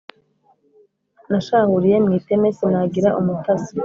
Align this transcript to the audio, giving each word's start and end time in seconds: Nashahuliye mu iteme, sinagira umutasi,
Nashahuliye 1.29 1.97
mu 2.05 2.09
iteme, 2.19 2.47
sinagira 2.57 3.09
umutasi, 3.21 3.73